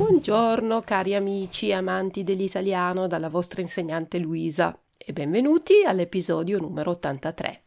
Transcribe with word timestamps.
Buongiorno 0.00 0.80
cari 0.80 1.14
amici 1.14 1.68
e 1.68 1.74
amanti 1.74 2.24
dell'italiano 2.24 3.06
dalla 3.06 3.28
vostra 3.28 3.60
insegnante 3.60 4.18
Luisa 4.18 4.74
e 4.96 5.12
benvenuti 5.12 5.82
all'episodio 5.84 6.58
numero 6.58 6.92
83. 6.92 7.64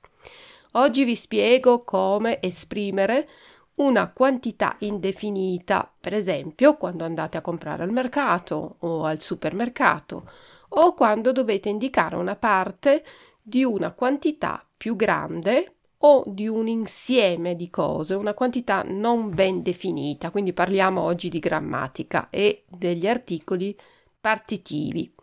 Oggi 0.72 1.04
vi 1.04 1.16
spiego 1.16 1.84
come 1.84 2.42
esprimere 2.42 3.30
una 3.76 4.12
quantità 4.12 4.78
indefinita, 4.80 5.94
per 6.02 6.16
esempio 6.16 6.76
quando 6.76 7.04
andate 7.04 7.38
a 7.38 7.42
comprare 7.42 7.84
al 7.84 7.92
mercato 7.92 8.78
o 8.80 9.04
al 9.04 9.22
supermercato 9.22 10.28
o 10.70 10.96
quando 10.96 11.34
dovete 11.34 11.70
indicare 11.70 12.16
una 12.16 12.36
parte 12.36 13.06
di 13.44 13.64
una 13.64 13.92
quantità 13.92 14.68
più 14.76 14.96
grande 14.96 15.76
o 16.06 16.24
di 16.28 16.48
un 16.48 16.68
insieme 16.68 17.56
di 17.56 17.70
cose, 17.70 18.14
una 18.14 18.34
quantità 18.34 18.84
non 18.86 19.34
ben 19.34 19.62
definita, 19.62 20.32
quindi 20.32 20.52
parliamo 20.52 21.02
oggi 21.02 21.30
di 21.30 21.40
grammatica 21.40 22.30
e 22.30 22.64
degli 22.68 23.08
articoli 23.08 23.78
partitivi. 24.20 25.14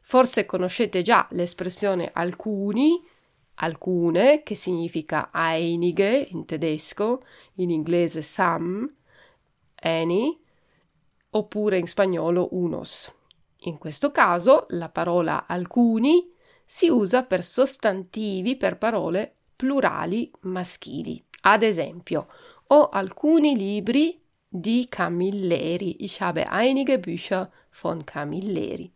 Forse 0.00 0.46
conoscete 0.46 1.02
già 1.02 1.26
l'espressione 1.32 2.10
alcuni, 2.14 2.98
alcune, 3.56 4.42
che 4.42 4.54
significa 4.54 5.28
einige 5.30 6.26
in 6.30 6.46
tedesco, 6.46 7.22
in 7.56 7.70
inglese 7.70 8.22
some, 8.22 8.90
any, 9.74 10.40
oppure 11.30 11.76
in 11.76 11.86
spagnolo 11.86 12.48
unos. 12.52 13.14
In 13.62 13.76
questo 13.76 14.10
caso 14.10 14.64
la 14.70 14.88
parola 14.88 15.46
alcuni 15.46 16.32
si 16.64 16.88
usa 16.88 17.24
per 17.24 17.44
sostantivi 17.44 18.56
per 18.56 18.78
parole 18.78 19.34
plurali 19.58 20.30
maschili. 20.42 21.20
Ad 21.42 21.64
esempio, 21.64 22.28
ho 22.68 22.88
alcuni 22.90 23.56
libri 23.56 24.22
di 24.48 24.86
Camilleri. 24.88 26.04
Ich 26.04 26.20
habe 26.20 26.48
einige 26.48 27.00
Bücher 27.00 27.50
von 27.70 28.04
Camilleri. 28.04 28.92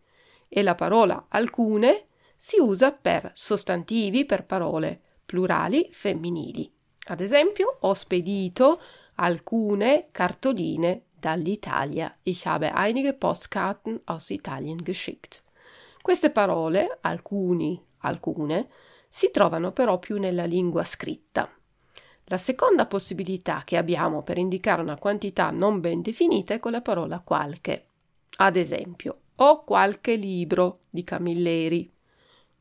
E 0.49 0.63
la 0.63 0.77
parola 0.77 1.27
alcune 1.29 2.07
si 2.37 2.61
usa 2.61 2.93
per 2.93 3.33
sostantivi 3.35 4.25
per 4.25 4.45
parole 4.45 5.01
plurali 5.27 5.89
femminili. 5.91 6.71
Ad 7.09 7.21
esempio, 7.21 7.79
ho 7.81 7.95
spedito 7.95 8.81
alcune 9.17 10.09
cartoline 10.13 11.07
dall'Italia. 11.13 12.15
Ich 12.23 12.47
habe 12.47 12.75
einige 12.75 13.15
Postkarten 13.15 14.01
aus 14.05 14.31
Italien 14.31 14.85
geschickt. 14.85 15.43
Queste 16.03 16.31
parole, 16.31 16.99
alcuni, 17.03 17.81
alcune, 17.99 18.69
si 19.15 19.31
trovano 19.31 19.73
però 19.73 19.99
più 19.99 20.19
nella 20.19 20.47
lingua 20.47 20.85
scritta. 20.85 21.47
La 22.25 22.39
seconda 22.39 22.87
possibilità 22.87 23.61
che 23.63 23.77
abbiamo 23.77 24.23
per 24.23 24.39
indicare 24.39 24.81
una 24.81 24.97
quantità 24.97 25.51
non 25.51 25.81
ben 25.81 26.01
definita 26.01 26.55
è 26.55 26.59
con 26.59 26.73
la 26.73 26.81
parola 26.81 27.21
qualche. 27.21 27.85
Ad 28.39 28.57
esempio, 28.57 29.19
ho 29.37 29.65
qualche 29.65 30.15
libro 30.15 30.85
di 30.89 31.05
Camilleri. 31.05 31.93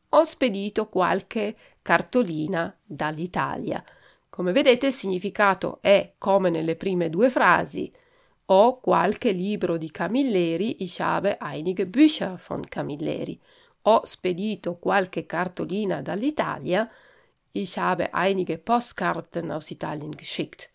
Ho 0.09 0.24
spedito 0.26 0.90
qualche 0.90 1.56
cartolina 1.81 2.78
dall'Italia. 2.84 3.81
Come 4.28 4.52
vedete 4.52 4.88
il 4.88 4.94
significato 4.94 5.78
è 5.80 6.16
come 6.18 6.50
nelle 6.50 6.76
prime 6.76 7.09
due 7.09 7.30
frasi. 7.30 7.90
Ho 8.47 8.81
qualche 8.81 9.31
libro 9.31 9.78
di 9.78 9.90
Camilleri, 9.90 10.84
ich 10.84 11.00
habe 11.00 11.38
einige 11.40 11.88
Bücher 11.88 12.38
von 12.46 12.68
Camilleri 12.68 13.40
ho 13.84 14.02
spedito 14.06 14.78
qualche 14.78 15.25
cartolina 15.25 16.02
dall'Italia, 16.02 16.90
ich 17.52 17.78
habe 17.78 18.09
einige 18.14 18.58
Postkarten 18.58 19.52
aus 19.52 19.72
Italien 19.72 20.12
geschickt. 20.12 20.69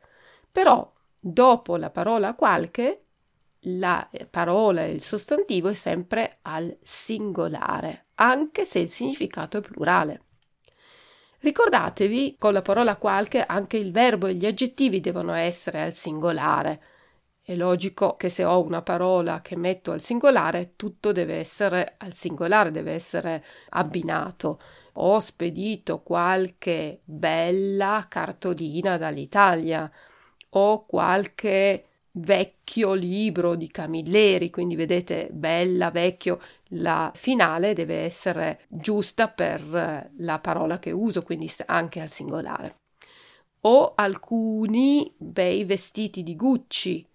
Però 0.51 0.93
dopo 1.19 1.77
la 1.77 1.91
parola 1.91 2.35
qualche, 2.35 3.05
la 3.69 4.09
parola 4.31 4.85
e 4.85 4.91
il 4.91 5.03
sostantivo 5.03 5.69
è 5.69 5.75
sempre 5.75 6.39
al 6.43 6.77
singolare, 6.83 8.07
anche 8.15 8.65
se 8.65 8.81
il 8.81 8.89
significato 8.89 9.59
è 9.59 9.61
plurale. 9.61 10.23
Ricordatevi, 11.39 12.37
con 12.39 12.53
la 12.53 12.63
parola 12.63 12.97
qualche 12.97 13.45
anche 13.45 13.77
il 13.77 13.93
verbo 13.93 14.27
e 14.27 14.35
gli 14.35 14.47
aggettivi 14.47 15.01
devono 15.01 15.33
essere 15.33 15.83
al 15.83 15.95
singolare. 15.95 16.83
È 17.49 17.55
logico 17.55 18.17
che 18.17 18.29
se 18.29 18.43
ho 18.43 18.61
una 18.61 18.83
parola 18.83 19.41
che 19.41 19.55
metto 19.55 19.93
al 19.93 20.01
singolare, 20.01 20.73
tutto 20.75 21.13
deve 21.13 21.37
essere 21.37 21.95
al 21.99 22.13
singolare, 22.13 22.73
deve 22.73 22.91
essere 22.91 23.41
abbinato. 23.69 24.61
Ho 24.95 25.21
spedito 25.21 26.01
qualche 26.01 27.03
bella 27.05 28.07
cartolina 28.09 28.97
dall'Italia. 28.97 29.89
Ho 30.51 30.87
qualche 30.87 31.85
vecchio 32.11 32.95
libro 32.95 33.55
di 33.55 33.71
Camilleri, 33.71 34.51
quindi 34.51 34.75
vedete 34.75 35.29
bella, 35.31 35.93
vecchio, 35.93 36.41
la 36.71 37.13
finale 37.15 37.75
deve 37.75 37.99
essere 37.99 38.63
giusta 38.67 39.29
per 39.29 40.11
la 40.19 40.39
parola 40.41 40.81
che 40.81 40.91
uso, 40.91 41.23
quindi 41.23 41.49
anche 41.67 42.01
al 42.01 42.09
singolare. 42.09 42.79
Ho 43.61 43.93
alcuni 43.95 45.15
bei 45.17 45.65
vestiti 45.65 46.25
di 46.25 46.35
Gucci, 46.35 47.07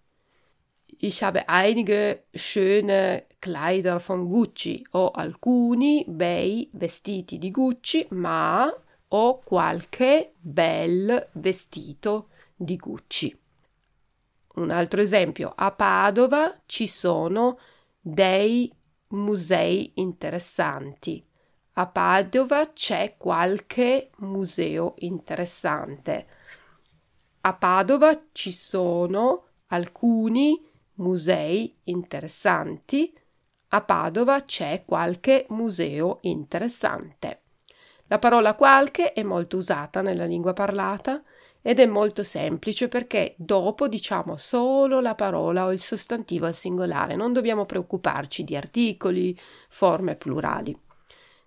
Ich 1.03 1.23
habe 1.23 1.49
einige 1.49 2.25
schöne 2.31 3.25
Kleider 3.39 3.99
von 3.99 4.29
Gucci. 4.29 4.85
Ho 4.91 5.07
alcuni 5.07 6.05
bei 6.07 6.69
vestiti 6.73 7.39
di 7.39 7.49
Gucci, 7.49 8.05
ma 8.11 8.71
ho 9.07 9.39
qualche 9.39 10.33
bel 10.39 11.29
vestito 11.31 12.27
di 12.55 12.77
Gucci. 12.77 13.35
Un 14.57 14.69
altro 14.69 15.01
esempio, 15.01 15.51
a 15.55 15.71
Padova 15.71 16.61
ci 16.67 16.85
sono 16.85 17.57
dei 17.99 18.71
musei 19.07 19.93
interessanti. 19.95 21.25
A 21.73 21.87
Padova 21.87 22.73
c'è 22.73 23.15
qualche 23.17 24.11
museo 24.17 24.93
interessante. 24.99 26.27
A 27.41 27.55
Padova 27.55 28.25
ci 28.33 28.51
sono 28.51 29.45
alcuni 29.65 30.69
musei 31.01 31.75
interessanti, 31.83 33.13
a 33.73 33.81
Padova 33.81 34.41
c'è 34.41 34.83
qualche 34.85 35.45
museo 35.49 36.19
interessante. 36.21 37.41
La 38.07 38.19
parola 38.19 38.55
qualche 38.55 39.13
è 39.13 39.23
molto 39.23 39.57
usata 39.57 40.01
nella 40.01 40.25
lingua 40.25 40.53
parlata 40.53 41.23
ed 41.61 41.79
è 41.79 41.85
molto 41.85 42.23
semplice 42.23 42.87
perché 42.87 43.35
dopo 43.37 43.87
diciamo 43.87 44.35
solo 44.35 44.99
la 44.99 45.15
parola 45.15 45.65
o 45.65 45.71
il 45.71 45.79
sostantivo 45.79 46.47
al 46.47 46.55
singolare, 46.55 47.15
non 47.15 47.33
dobbiamo 47.33 47.65
preoccuparci 47.65 48.43
di 48.43 48.55
articoli, 48.55 49.39
forme 49.69 50.15
plurali. 50.15 50.77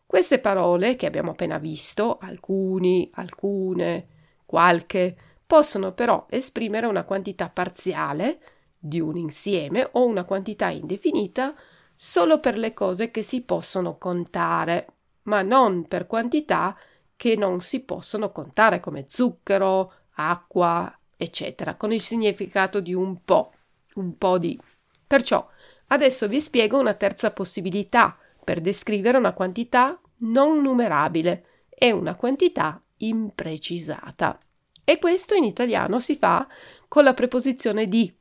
Queste 0.07 0.39
parole 0.39 0.97
che 0.97 1.07
abbiamo 1.07 1.33
appena 1.33 1.59
visto, 1.59 2.19
alcuni, 2.21 3.11
alcune, 3.15 4.07
qualche, 4.47 5.17
possono 5.47 5.93
però 5.93 6.27
esprimere 6.31 6.87
una 6.87 7.05
quantità 7.05 7.49
parziale 7.49 8.39
di 8.87 9.01
un 9.01 9.17
insieme 9.17 9.89
o 9.93 10.05
una 10.05 10.25
quantità 10.25 10.69
indefinita 10.69 11.55
solo 11.95 12.39
per 12.39 12.59
le 12.59 12.75
cose 12.75 13.11
che 13.11 13.23
si 13.23 13.41
possono 13.41 13.97
contare, 13.97 14.87
ma 15.23 15.41
non 15.41 15.89
per 15.89 16.07
quantità 16.07 16.77
che 17.17 17.35
non 17.35 17.61
si 17.61 17.81
possono 17.81 18.31
contare 18.31 18.81
come 18.81 19.05
zucchero, 19.09 19.93
acqua, 20.17 20.95
eccetera, 21.17 21.77
con 21.77 21.93
il 21.93 22.03
significato 22.03 22.81
di 22.81 22.93
un 22.93 23.25
po', 23.25 23.53
un 23.95 24.19
po' 24.19 24.37
di. 24.37 24.61
Perciò 25.07 25.49
adesso 25.87 26.29
vi 26.29 26.41
spiego 26.41 26.79
una 26.79 26.95
terza 26.95 27.31
possibilità 27.31 28.15
per 28.45 28.61
descrivere 28.61 29.17
una 29.17 29.33
quantità 29.33 29.99
non 30.19 30.61
numerabile 30.61 31.65
e 31.71 31.91
una 31.91 32.17
quantità 32.17 32.83
imprecisata. 32.99 34.39
E 34.85 34.99
questo 34.99 35.35
in 35.35 35.45
italiano 35.45 35.99
si 36.01 36.17
fa 36.17 36.47
con 36.87 37.03
la 37.05 37.15
preposizione 37.15 37.89
di 37.89 38.15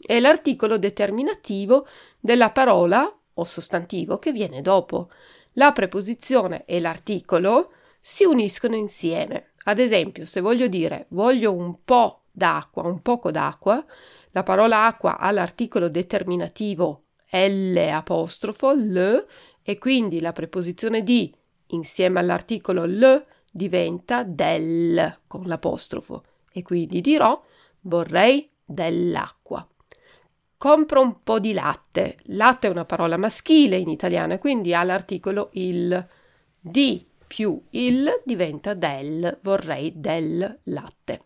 è 0.00 0.18
l'articolo 0.20 0.78
determinativo 0.78 1.86
della 2.18 2.50
parola 2.50 3.12
o 3.34 3.44
sostantivo 3.44 4.18
che 4.18 4.32
viene 4.32 4.62
dopo. 4.62 5.10
La 5.54 5.72
preposizione 5.72 6.64
e 6.64 6.80
l'articolo 6.80 7.72
si 8.00 8.24
uniscono 8.24 8.76
insieme. 8.76 9.52
Ad 9.64 9.78
esempio, 9.78 10.24
se 10.26 10.40
voglio 10.40 10.68
dire 10.68 11.06
voglio 11.10 11.52
un 11.52 11.84
po' 11.84 12.22
d'acqua, 12.30 12.84
un 12.84 13.02
poco 13.02 13.30
d'acqua, 13.30 13.84
la 14.30 14.42
parola 14.42 14.86
acqua 14.86 15.18
ha 15.18 15.30
l'articolo 15.30 15.88
determinativo 15.88 17.04
L 17.32 17.76
apostrofo, 17.76 18.72
L, 18.72 19.26
e 19.62 19.78
quindi 19.78 20.20
la 20.20 20.32
preposizione 20.32 21.02
di 21.02 21.32
insieme 21.68 22.20
all'articolo 22.20 22.84
L 22.84 23.24
diventa 23.52 24.22
del 24.22 25.18
con 25.26 25.42
l'apostrofo 25.44 26.24
e 26.52 26.62
quindi 26.62 27.00
dirò 27.00 27.40
vorrei 27.82 28.50
dell'acqua. 28.64 29.66
Compro 30.60 31.00
un 31.00 31.22
po' 31.22 31.40
di 31.40 31.54
latte. 31.54 32.18
Latte 32.24 32.66
è 32.66 32.70
una 32.70 32.84
parola 32.84 33.16
maschile 33.16 33.78
in 33.78 33.88
italiano 33.88 34.34
e 34.34 34.38
quindi 34.38 34.74
ha 34.74 34.82
l'articolo 34.82 35.48
il. 35.54 36.06
Di 36.60 37.02
più 37.26 37.62
il 37.70 38.20
diventa 38.26 38.74
del, 38.74 39.38
vorrei 39.40 39.90
del 39.96 40.60
latte. 40.64 41.22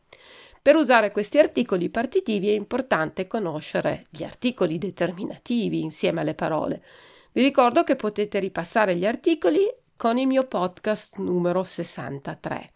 Per 0.63 0.77
usare 0.77 1.11
questi 1.11 1.39
articoli 1.39 1.89
partitivi 1.89 2.51
è 2.51 2.53
importante 2.53 3.27
conoscere 3.27 4.07
gli 4.09 4.23
articoli 4.23 4.79
determinativi 4.79 5.81
insieme 5.81 6.21
alle 6.21 6.35
parole. 6.35 6.85
Vi 7.33 7.43
ricordo 7.43 7.83
che 7.83 7.97
potete 7.97 8.39
ripassare 8.39 8.95
gli 8.95 9.05
articoli 9.05 9.69
con 9.97 10.17
il 10.17 10.29
mio 10.29 10.47
podcast 10.47 11.19
numero 11.19 11.65
63. 11.65 12.71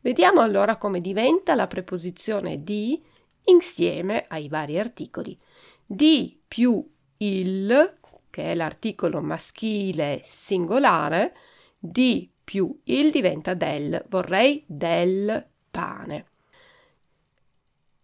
Vediamo 0.00 0.40
allora 0.40 0.78
come 0.78 1.02
diventa 1.02 1.54
la 1.54 1.66
preposizione 1.66 2.64
di 2.64 2.98
insieme 3.44 4.24
ai 4.28 4.48
vari 4.48 4.78
articoli. 4.78 5.38
Di 5.86 6.40
più 6.46 6.84
il, 7.18 7.94
che 8.30 8.52
è 8.52 8.54
l'articolo 8.54 9.20
maschile 9.20 10.20
singolare, 10.22 11.36
di 11.78 12.30
più 12.42 12.80
il 12.84 13.10
diventa 13.10 13.54
del, 13.54 14.04
vorrei 14.08 14.64
del 14.66 15.46
pane. 15.70 16.26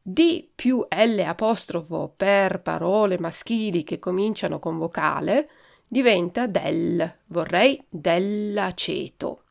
D 0.03 0.49
più 0.55 0.87
L 0.89 1.19
apostrofo 1.21 2.13
per 2.17 2.63
parole 2.63 3.19
maschili 3.19 3.85
che 3.85 3.99
cominciano 3.99 4.59
con 4.59 4.79
vocale 4.79 5.51
diventa 5.87 6.47
del, 6.47 7.19
vorrei 7.27 7.83
dell'aceto. 7.89 9.45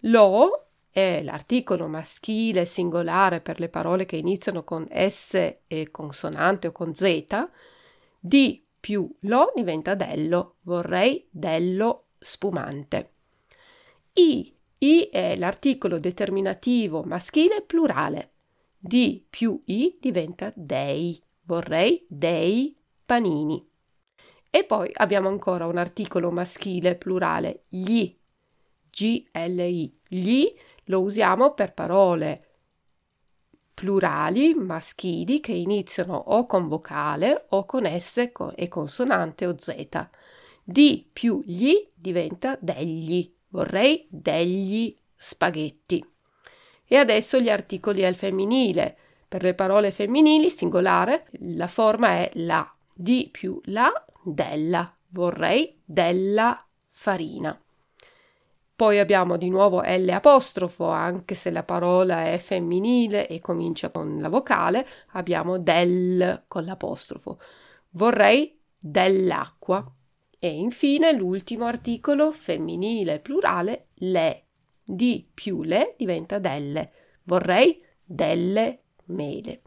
Lo 0.00 0.65
è 0.96 1.20
l'articolo 1.22 1.88
maschile 1.88 2.64
singolare 2.64 3.42
per 3.42 3.60
le 3.60 3.68
parole 3.68 4.06
che 4.06 4.16
iniziano 4.16 4.64
con 4.64 4.86
S 4.90 5.34
e 5.66 5.90
consonante 5.90 6.68
o 6.68 6.72
con 6.72 6.94
Z. 6.94 7.50
D 8.18 8.62
più 8.80 9.06
lo 9.20 9.52
diventa 9.54 9.94
dello, 9.94 10.54
vorrei 10.62 11.28
dello 11.28 12.06
spumante. 12.16 13.10
I, 14.14 14.56
I 14.78 15.02
è 15.12 15.36
l'articolo 15.36 15.98
determinativo 15.98 17.02
maschile 17.02 17.60
plurale 17.60 18.30
di 18.78 19.22
più 19.28 19.60
i 19.66 19.98
diventa 20.00 20.50
dei. 20.56 21.22
Vorrei 21.42 22.06
dei 22.08 22.74
panini. 23.04 23.68
E 24.48 24.64
poi 24.64 24.90
abbiamo 24.94 25.28
ancora 25.28 25.66
un 25.66 25.76
articolo 25.76 26.30
maschile 26.30 26.94
plurale, 26.94 27.64
gli. 27.68 28.16
G-L-I. 28.88 29.98
Gli 30.08 30.54
lo 30.86 31.02
usiamo 31.02 31.52
per 31.52 31.72
parole 31.72 32.46
plurali 33.76 34.54
maschili 34.54 35.38
che 35.38 35.52
iniziano 35.52 36.14
o 36.14 36.46
con 36.46 36.66
vocale 36.66 37.44
o 37.50 37.66
con 37.66 37.84
S 37.84 38.30
e 38.54 38.68
consonante 38.68 39.46
o 39.46 39.54
Z. 39.58 40.08
Di 40.64 41.06
più 41.12 41.42
gli 41.44 41.74
diventa 41.94 42.56
degli. 42.58 43.30
Vorrei 43.48 44.06
degli 44.08 44.96
spaghetti. 45.14 46.02
E 46.86 46.96
adesso 46.96 47.38
gli 47.38 47.50
articoli 47.50 48.02
al 48.02 48.14
femminile. 48.14 48.96
Per 49.28 49.42
le 49.42 49.52
parole 49.52 49.90
femminili, 49.90 50.48
singolare, 50.48 51.26
la 51.40 51.68
forma 51.68 52.08
è 52.12 52.30
la. 52.34 52.66
Di 52.94 53.28
più 53.30 53.60
la 53.64 53.92
della. 54.24 54.96
Vorrei 55.08 55.82
della 55.84 56.66
farina. 56.88 57.60
Poi 58.76 58.98
abbiamo 58.98 59.38
di 59.38 59.48
nuovo 59.48 59.80
L 59.80 60.06
apostrofo, 60.10 60.88
anche 60.88 61.34
se 61.34 61.50
la 61.50 61.62
parola 61.62 62.26
è 62.30 62.36
femminile 62.36 63.26
e 63.26 63.40
comincia 63.40 63.88
con 63.88 64.18
la 64.20 64.28
vocale, 64.28 64.86
abbiamo 65.12 65.58
del 65.58 66.44
con 66.46 66.64
l'apostrofo. 66.64 67.40
Vorrei 67.92 68.60
dell'acqua. 68.78 69.90
E 70.38 70.48
infine 70.48 71.12
l'ultimo 71.12 71.64
articolo 71.64 72.30
femminile 72.30 73.20
plurale 73.20 73.86
le 73.94 74.44
di 74.84 75.26
più 75.32 75.62
le 75.62 75.94
diventa 75.96 76.38
delle. 76.38 76.92
Vorrei 77.22 77.82
delle 78.04 78.82
mele. 79.06 79.62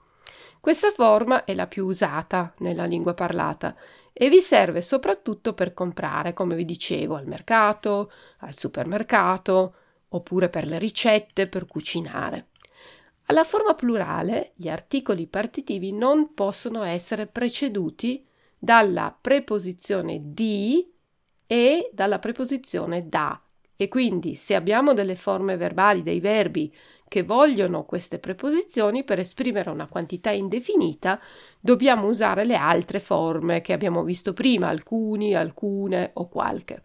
Questa 0.60 0.92
forma 0.92 1.46
è 1.46 1.56
la 1.56 1.66
più 1.66 1.86
usata 1.86 2.54
nella 2.60 2.86
lingua 2.86 3.16
parlata 3.16 3.76
e 4.14 4.30
vi 4.30 4.40
serve 4.40 4.82
soprattutto 4.82 5.54
per 5.54 5.74
comprare, 5.74 6.34
come 6.34 6.56
vi 6.56 6.66
dicevo, 6.66 7.16
al 7.16 7.28
mercato, 7.28 8.12
al 8.40 8.56
supermercato, 8.56 9.76
oppure 10.10 10.50
per 10.50 10.66
le 10.66 10.80
ricette, 10.80 11.48
per 11.48 11.66
cucinare. 11.66 12.48
Alla 13.26 13.44
forma 13.44 13.76
plurale 13.76 14.54
gli 14.56 14.68
articoli 14.68 15.28
partitivi 15.28 15.92
non 15.92 16.34
possono 16.34 16.84
essere 16.84 17.28
preceduti 17.28 18.26
dalla 18.58 19.16
preposizione 19.20 20.20
di 20.34 20.92
e 21.46 21.90
dalla 21.94 22.20
preposizione 22.20 23.08
da 23.08 23.40
e 23.82 23.88
quindi 23.88 24.36
se 24.36 24.56
abbiamo 24.56 24.94
delle 24.94 25.16
forme 25.16 25.56
verbali, 25.56 26.04
dei 26.04 26.20
verbi 26.20 26.76
che 27.10 27.24
vogliono 27.24 27.84
queste 27.84 28.20
preposizioni 28.20 29.04
per 29.04 29.20
esprimere 29.20 29.70
una 29.70 29.88
quantità 29.88 30.30
indefinita, 30.30 31.20
dobbiamo 31.60 32.08
usare 32.08 32.46
le 32.46 32.56
altre 32.56 33.02
forme 33.02 33.60
che 33.60 33.74
abbiamo 33.74 34.04
visto 34.04 34.32
prima, 34.32 34.70
alcuni, 34.70 35.36
alcune 35.36 36.12
o 36.14 36.30
qualche. 36.30 36.84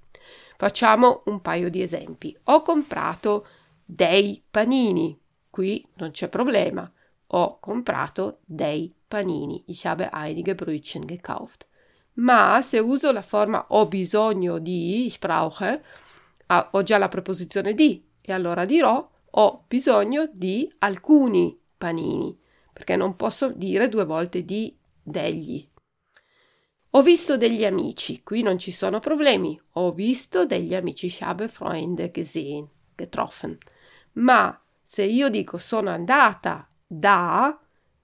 Facciamo 0.56 1.23
un 1.26 1.41
paio 1.41 1.71
di 1.71 1.82
esempi. 1.82 2.37
Ho 2.44 2.62
comprato 2.62 3.47
dei 3.85 4.43
panini. 4.50 5.17
Qui 5.50 5.87
non 5.97 6.11
c'è 6.11 6.29
problema. 6.29 6.91
Ho 7.29 7.59
comprato 7.61 8.41
dei 8.44 8.93
panini. 9.06 9.62
Ich 9.67 9.85
habe 9.85 10.09
einige 10.12 10.55
Brötchen 10.55 11.06
gekauft. 11.06 11.67
Ma 12.15 12.61
se 12.62 12.79
uso 12.79 13.12
la 13.12 13.23
forma 13.23 13.67
ho 13.69 13.87
bisogno 13.87 14.59
di, 14.59 15.06
ich 15.06 15.19
brauche, 15.19 15.83
ah, 16.47 16.69
ho 16.71 16.83
già 16.83 16.97
la 16.97 17.09
preposizione 17.09 17.75
di 17.75 18.02
e 18.21 18.33
allora 18.33 18.64
dirò 18.64 19.07
ho 19.37 19.64
bisogno 19.67 20.29
di 20.33 20.73
alcuni 20.79 21.59
panini, 21.76 22.38
perché 22.73 22.97
non 22.97 23.17
posso 23.17 23.50
dire 23.50 23.88
due 23.88 24.05
volte 24.05 24.45
di 24.45 24.76
degli. 25.03 25.69
Ho 26.91 27.03
visto 27.03 27.37
degli 27.37 27.64
amici, 27.64 28.23
qui 28.23 28.43
non 28.43 28.59
ci 28.59 28.71
sono 28.71 29.00
problemi. 29.00 29.61
Ho 29.73 29.93
visto 29.93 30.47
degli 30.47 30.75
amici, 30.75 31.07
ich 31.07 31.23
habe 31.23 31.49
Freunde 31.49 32.12
gesehen, 32.12 32.69
getroffen. 32.95 33.59
Ma 34.12 34.57
se 34.81 35.03
io 35.03 35.29
dico 35.29 35.59
sono 35.59 35.91
andata 35.91 36.69
da 36.87 37.59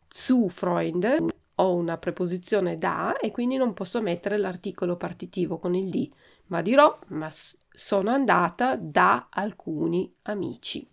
zu 0.09 0.49
Freunde, 0.49 1.19
ho 1.55 1.75
una 1.75 1.99
preposizione 1.99 2.79
da 2.79 3.17
e 3.17 3.31
quindi 3.31 3.57
non 3.57 3.75
posso 3.75 4.03
mettere 4.03 4.37
l'articolo 4.39 4.97
partitivo 4.97 5.61
con 5.61 5.77
il 5.77 5.89
di, 5.89 6.13
ma 6.47 6.61
dirò 6.61 6.99
ma 7.09 7.29
sono 7.31 8.11
andata 8.11 8.75
da 8.75 9.29
alcuni 9.31 10.13
amici. 10.23 10.90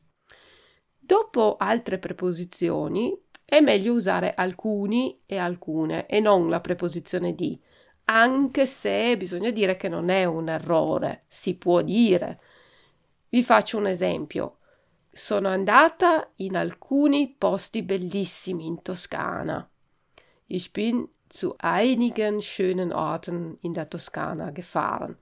Dopo 1.07 1.55
altre 1.57 1.99
preposizioni 1.99 3.17
è 3.45 3.61
meglio 3.61 3.93
usare 3.93 4.33
alcuni 4.33 5.21
e 5.25 5.37
alcune 5.37 6.05
e 6.05 6.19
non 6.19 6.49
la 6.49 6.59
preposizione 6.59 7.33
di, 7.33 7.57
anche 8.03 8.65
se 8.65 9.15
bisogna 9.15 9.49
dire 9.51 9.77
che 9.77 9.87
non 9.87 10.09
è 10.09 10.25
un 10.25 10.49
errore, 10.49 11.23
si 11.29 11.55
può 11.55 11.81
dire. 11.81 12.41
Vi 13.29 13.41
faccio 13.41 13.77
un 13.77 13.87
esempio. 13.87 14.57
Sono 15.09 15.47
andata 15.47 16.29
in 16.35 16.57
alcuni 16.57 17.33
posti 17.37 17.83
bellissimi 17.83 18.65
in 18.65 18.81
Toscana. 18.81 19.65
Ich 20.47 20.71
bin 20.73 21.07
zu 21.29 21.55
einigen 21.59 22.41
schönen 22.41 22.91
Orten 22.91 23.57
in 23.61 23.73
der 23.73 23.89
Toskana 23.89 24.51
gefahren. 24.51 25.15